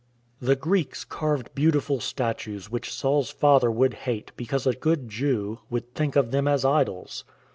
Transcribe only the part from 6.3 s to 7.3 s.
them as idols.